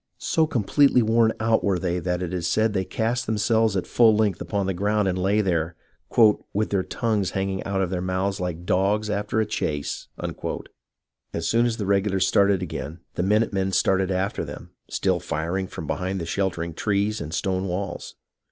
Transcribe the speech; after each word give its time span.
So 0.17 0.47
completely 0.47 1.03
worn 1.03 1.31
out 1.39 1.63
were 1.63 1.77
they 1.77 1.99
that 1.99 2.23
it 2.23 2.33
is 2.33 2.47
said 2.47 2.73
they 2.73 2.83
cast 2.85 3.27
themselves 3.27 3.77
at 3.77 3.85
full 3.85 4.15
length 4.15 4.41
upon 4.41 4.65
the 4.65 4.73
ground 4.73 5.07
and 5.07 5.15
lay 5.15 5.41
there" 5.41 5.75
with 6.55 6.71
their 6.71 6.81
tongues 6.81 7.31
hanging 7.37 7.63
out 7.65 7.83
of 7.83 7.91
their 7.91 8.01
mouths 8.01 8.39
like 8.39 8.65
dogs 8.65 9.11
after 9.11 9.39
a 9.39 9.45
chase." 9.45 10.07
As 11.33 11.47
soon 11.47 11.67
as 11.67 11.77
the 11.77 11.85
regulars 11.85 12.27
started 12.27 12.63
again, 12.63 13.01
the 13.13 13.21
minute 13.21 13.53
men 13.53 13.71
started 13.73 14.09
after 14.09 14.43
them, 14.43 14.71
still 14.89 15.19
firing 15.19 15.67
from 15.67 15.85
behind 15.85 16.19
the 16.19 16.25
sheltering 16.25 16.73
trees 16.73 17.21
and 17.21 17.31
stone 17.31 17.67
walls. 17.67 18.15